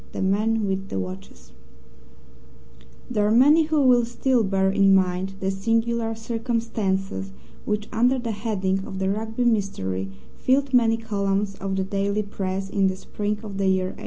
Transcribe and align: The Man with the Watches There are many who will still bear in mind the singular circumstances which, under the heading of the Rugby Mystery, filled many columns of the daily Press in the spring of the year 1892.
The 0.13 0.21
Man 0.23 0.65
with 0.65 0.89
the 0.89 0.97
Watches 0.99 1.51
There 3.07 3.27
are 3.27 3.31
many 3.31 3.65
who 3.65 3.83
will 3.85 4.03
still 4.03 4.43
bear 4.43 4.71
in 4.71 4.95
mind 4.95 5.35
the 5.39 5.51
singular 5.51 6.15
circumstances 6.15 7.31
which, 7.65 7.87
under 7.93 8.17
the 8.17 8.31
heading 8.31 8.83
of 8.87 8.97
the 8.97 9.11
Rugby 9.11 9.45
Mystery, 9.45 10.11
filled 10.37 10.73
many 10.73 10.97
columns 10.97 11.53
of 11.53 11.75
the 11.75 11.83
daily 11.83 12.23
Press 12.23 12.67
in 12.67 12.87
the 12.87 12.95
spring 12.95 13.37
of 13.43 13.59
the 13.59 13.67
year 13.67 13.89
1892. 13.93 13.97